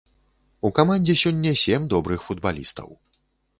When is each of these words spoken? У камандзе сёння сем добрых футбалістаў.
У 0.69 0.71
камандзе 0.79 1.15
сёння 1.25 1.53
сем 1.65 1.87
добрых 1.93 2.27
футбалістаў. 2.31 2.89